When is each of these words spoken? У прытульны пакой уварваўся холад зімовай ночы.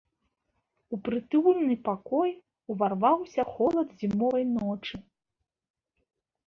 У 0.95 0.97
прытульны 1.07 1.75
пакой 1.89 2.31
уварваўся 2.75 3.41
холад 3.53 3.87
зімовай 4.01 4.43
ночы. 4.57 4.95